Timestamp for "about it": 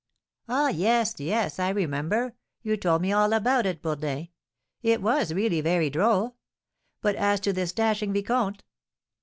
3.33-3.83